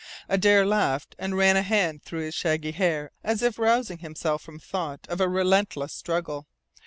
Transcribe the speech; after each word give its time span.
Adare 0.27 0.65
laughed, 0.65 1.15
and 1.19 1.37
ran 1.37 1.55
a 1.55 1.61
hand 1.61 2.01
through 2.01 2.21
his 2.25 2.33
shaggy 2.33 2.71
hair 2.71 3.11
as 3.23 3.43
if 3.43 3.59
rousing 3.59 3.99
himself 3.99 4.41
from 4.41 4.57
thought 4.57 5.05
of 5.09 5.21
a 5.21 5.29
relentless 5.29 5.93
struggle. 5.93 6.47